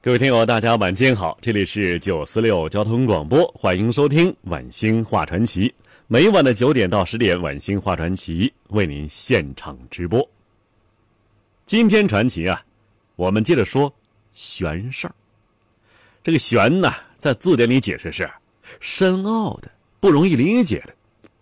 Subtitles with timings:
[0.00, 5.74] 各位听友，大家晚间好，这里是九四六交通广播，欢迎收听晚星画传奇。
[6.06, 10.26] 每晚的九点到十点，晚星画传奇为您现场直播。
[11.66, 12.62] 今天传奇啊，
[13.16, 13.92] 我们接着说
[14.32, 15.14] 玄事儿。
[16.22, 18.30] 这个玄呢，在字典里解释是
[18.78, 20.94] 深奥的、不容易理解的。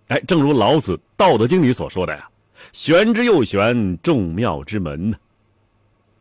[0.08, 2.26] 哎，正如老子《道德经》里所说的呀
[2.72, 5.18] ：“玄之又玄，众妙之门。”呢。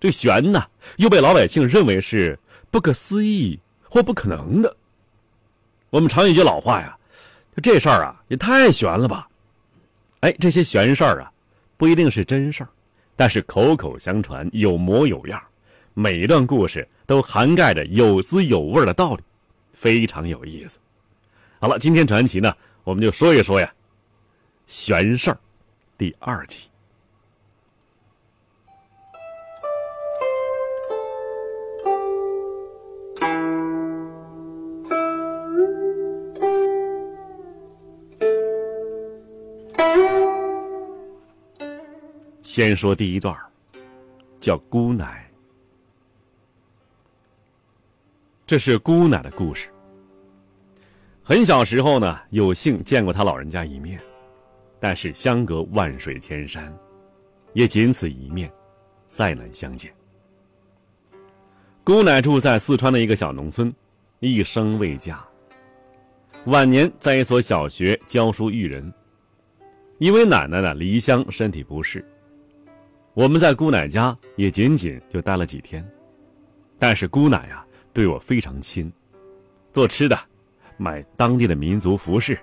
[0.05, 0.63] 这玄呢，
[0.97, 2.37] 又被老百姓认为是
[2.69, 4.77] 不可思议或不可能的。
[5.89, 6.95] 我们常有句老话呀，
[7.63, 9.27] 这事儿啊也太玄了吧？
[10.19, 11.31] 哎，这些玄事儿啊，
[11.75, 12.69] 不一定是真事儿，
[13.15, 15.41] 但是口口相传，有模有样，
[15.95, 19.23] 每一段故事都涵盖着有滋有味的道理，
[19.73, 20.77] 非常有意思。
[21.59, 23.73] 好了，今天传奇呢，我们就说一说呀，
[24.67, 25.39] 玄事儿
[25.97, 26.69] 第二集。
[42.55, 43.35] 先说第一段
[44.39, 45.29] 叫姑奶。
[48.47, 49.67] 这是姑奶的故事。
[51.21, 53.99] 很小时候呢，有幸见过他老人家一面，
[54.79, 56.73] 但是相隔万水千山，
[57.51, 58.49] 也仅此一面，
[59.09, 59.93] 再难相见。
[61.83, 63.75] 姑奶住在四川的一个小农村，
[64.21, 65.21] 一生未嫁。
[66.45, 68.93] 晚年在一所小学教书育人，
[69.97, 72.01] 因为奶奶呢离乡，身体不适。
[73.15, 75.89] 我们在姑奶家也仅仅就待了几天，
[76.77, 78.91] 但是姑奶呀对我非常亲，
[79.71, 80.19] 做吃的，
[80.75, 82.37] 买当地的民族服饰，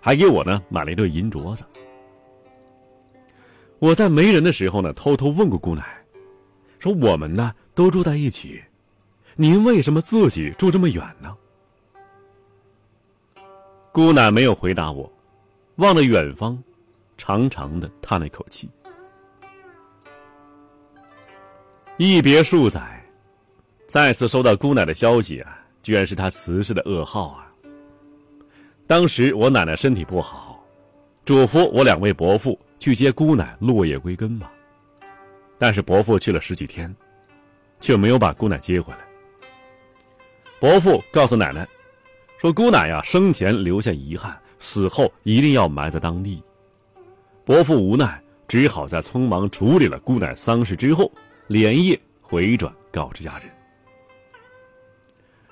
[0.00, 1.62] 还给我呢买了一对银镯子。
[3.78, 6.02] 我在没人的时候呢偷偷问过姑奶，
[6.78, 8.62] 说我们呢都住在一起，
[9.36, 11.36] 您为什么自己住这么远呢？
[13.92, 15.12] 姑奶没有回答我，
[15.76, 16.58] 望着远方，
[17.18, 18.70] 长长的叹了一口气。
[22.00, 23.04] 一别数载，
[23.88, 27.50] 再次收到姑奶的消息啊，居然是她辞世的噩耗啊。
[28.86, 30.64] 当时我奶奶身体不好，
[31.24, 34.48] 嘱咐我两位伯父去接姑奶落叶归根吧。
[35.58, 36.94] 但是伯父去了十几天，
[37.80, 39.00] 却没有把姑奶接回来。
[40.60, 41.66] 伯父告诉奶奶，
[42.40, 46.40] 说姑奶呀生前留下遗憾，死后一定要埋在当地。
[47.44, 51.10] 伯父无奈，只好在匆忙处理了姑奶丧事之后。
[51.48, 53.50] 连夜回转告知家人。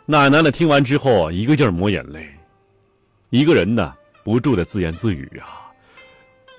[0.04, 0.50] 奶奶呢？
[0.50, 2.30] 听完之后，一个劲儿抹眼泪，
[3.30, 5.72] 一个人呢，不住的自言自语啊：“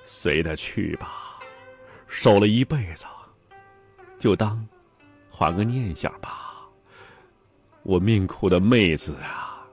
[0.04, 1.38] 随他去吧，
[2.08, 3.06] 守了一辈子，
[4.18, 4.66] 就当
[5.30, 6.68] 还个念想吧。
[7.84, 9.64] 我命苦的妹子啊！”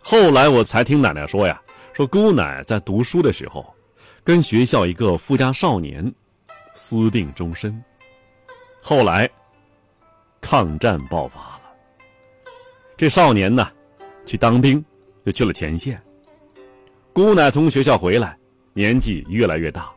[0.00, 1.60] 后来我才听奶奶说呀，
[1.92, 3.72] 说姑奶在读书的时候，
[4.24, 6.12] 跟学校一个富家少年。
[6.74, 7.82] 私定终身。
[8.82, 9.28] 后来，
[10.40, 11.62] 抗战爆发了。
[12.96, 13.70] 这少年呢，
[14.24, 14.84] 去当兵，
[15.24, 16.00] 就去了前线。
[17.12, 18.38] 姑奶从学校回来，
[18.72, 19.90] 年纪越来越大。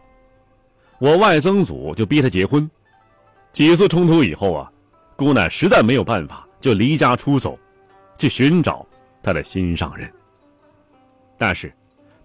[1.00, 2.69] 我外曾祖就逼他结婚。
[3.51, 4.72] 几次冲突以后啊，
[5.16, 7.57] 姑奶实在没有办法，就离家出走，
[8.17, 8.85] 去寻找
[9.22, 10.11] 他的心上人。
[11.38, 11.73] 但是。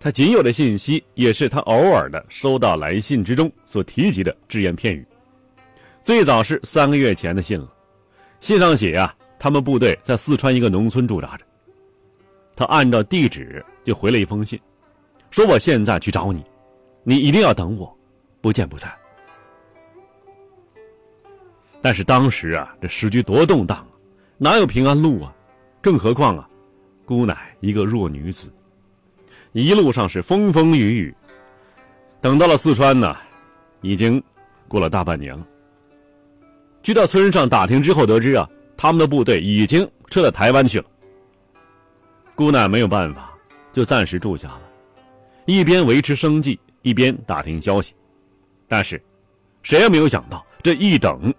[0.01, 5.05] 他仅有的信息，也是他偶尔的收到来信之中所提及的只言片语。
[6.01, 7.69] 最早是三个月前的信了，
[8.41, 11.45] 信上写啊，他们部队在四川一个农村驻扎着。
[12.55, 14.59] 他按照地址就回了一封信，
[15.31, 16.45] 说我现在去找你，
[17.03, 17.93] 你一定要等我，
[18.41, 18.93] 不见不散。
[21.83, 23.91] 但是当时啊，这时局多动荡啊，
[24.37, 25.35] 哪有平安路啊？
[25.81, 26.49] 更何况啊，
[27.05, 28.53] 姑奶一个弱女子。
[29.53, 31.15] 一路上是风风雨雨，
[32.21, 33.17] 等到了四川呢，
[33.81, 34.23] 已经
[34.69, 35.47] 过了大半年了。
[36.83, 40.85] 去到村上打听之后，得知啊，他们的部队已经撤到台湾去了。
[42.35, 43.35] 姑奶没有办法，
[43.73, 44.61] 就暂时住下了，
[45.47, 47.95] 一边维持生计，一边打听消息。
[48.69, 49.03] 但是，
[49.63, 51.35] 谁也没有想到，这一等，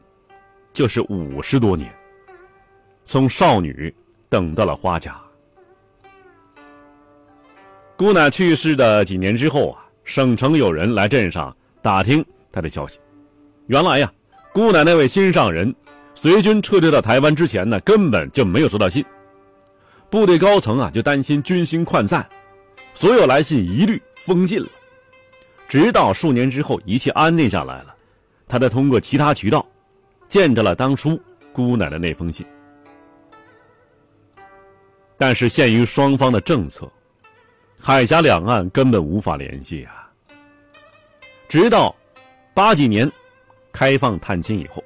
[0.73, 1.89] 就是五十多年，
[3.05, 3.93] 从少女
[4.27, 5.19] 等到了花甲。
[7.99, 12.97] 姑奶去世的几年之后啊，省城有人来镇上打听她的消息。
[13.67, 14.09] 原来呀，
[14.53, 15.75] 姑奶那位心上人
[16.15, 19.03] 随军撤退到台湾之前呢，根本就没有收到信。
[20.09, 22.25] 部队高层啊，就担心军心涣散，
[22.93, 24.69] 所有来信一律封禁了。
[25.67, 27.93] 直到数年之后，一切安定下来了，
[28.47, 29.67] 他才通过其他渠道，
[30.29, 31.19] 见着了当初
[31.51, 32.45] 姑奶的那封信。
[35.17, 36.89] 但是限于双方的政策，
[37.81, 40.11] 海峡两岸根本无法联系啊。
[41.47, 41.95] 直到
[42.53, 43.09] 八几年
[43.71, 44.83] 开放探亲以后，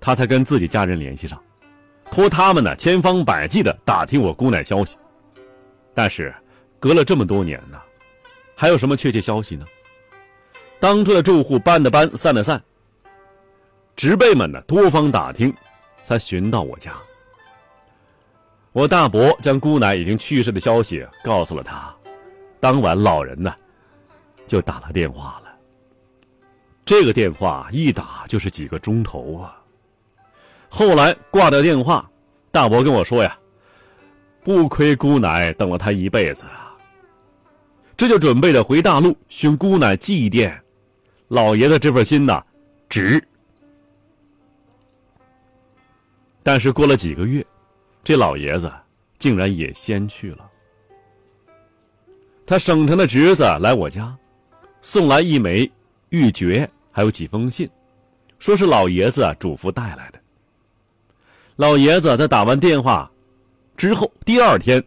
[0.00, 1.40] 他才跟自己家人联系上。
[2.10, 4.98] 托他们呢，千方百计的打听我姑奶消息，
[5.94, 6.34] 但是
[6.80, 7.80] 隔了这么多年呢，
[8.56, 9.64] 还有什么确切消息呢？
[10.80, 12.60] 当初的住户搬的搬，散的散。
[13.94, 15.54] 植辈们呢，多方打听，
[16.02, 16.92] 才寻到我家。
[18.72, 21.92] 我大伯将姑奶已经去世的消息告诉了他，
[22.60, 23.52] 当晚老人呢，
[24.46, 25.52] 就打了电话了。
[26.84, 29.56] 这个电话一打就是几个钟头啊。
[30.68, 32.08] 后来挂掉电话，
[32.52, 33.36] 大伯跟我说呀
[34.44, 36.76] ：“不亏姑奶等了他一辈子啊。”
[37.96, 40.56] 这就准备着回大陆寻姑奶祭奠，
[41.26, 42.40] 老爷子这份心呐，
[42.88, 43.22] 值。
[46.42, 47.44] 但是过了几个月，
[48.02, 48.72] 这老爷子
[49.18, 50.50] 竟然也先去了。
[52.46, 54.16] 他省城的侄子来我家，
[54.82, 55.70] 送来一枚
[56.08, 57.70] 玉珏，还有几封信，
[58.38, 60.20] 说是老爷子嘱咐带来的。
[61.56, 63.08] 老爷子在打完电话
[63.76, 64.82] 之后，第二天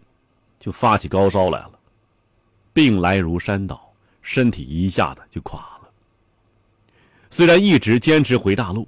[0.59, 1.79] 就发起高烧来了，
[2.73, 5.89] 病来如山倒，身体一下子就垮了。
[7.29, 8.87] 虽然一直坚持回大陆，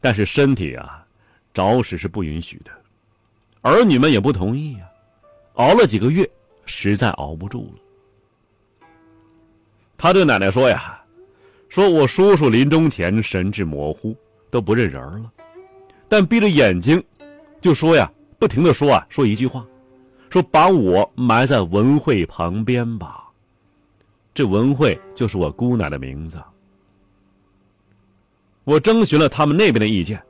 [0.00, 1.06] 但是身体啊，
[1.54, 2.70] 着实是不允许的，
[3.64, 4.80] 儿女们也不同意呀。
[5.54, 6.28] 熬了几个月，
[6.66, 8.86] 实在熬不住了。
[9.96, 11.02] 他对奶奶说呀
[11.68, 14.14] ：“说我叔叔临终前神志模糊，
[14.50, 15.32] 都不认人了。”
[16.08, 17.02] 但闭着眼睛，
[17.60, 19.66] 就说呀，不停的说啊，说一句话，
[20.28, 23.24] 说把我埋在文慧旁边吧。
[24.34, 26.38] 这文慧就是我姑奶的名字。
[28.64, 30.20] 我征询了他们那边的意见，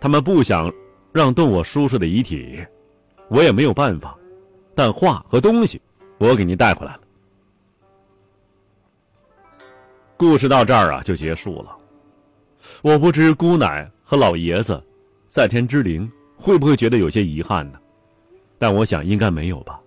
[0.00, 0.72] 他们不想
[1.12, 2.58] 让动我叔叔的遗体，
[3.32, 4.16] 我也没有办法。
[4.74, 5.80] 但画和东西，
[6.18, 7.00] 我给您带回来了。
[10.16, 11.76] 故事到这儿啊就结束了。
[12.82, 14.80] 我不知姑奶和老爷子。
[15.26, 17.78] 在天之灵会不会觉得有些遗憾呢？
[18.58, 19.80] 但我想应该没有吧。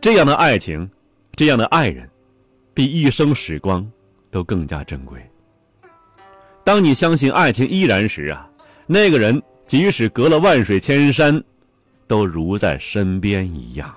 [0.00, 0.90] 这样的爱情，
[1.36, 2.10] 这样的爱人，
[2.74, 3.88] 比一生时光
[4.32, 5.24] 都更加珍贵。
[6.64, 8.50] 当你相信爱情依然时啊，
[8.86, 11.40] 那个人即使隔了万水千山，
[12.08, 13.94] 都如在身边一样。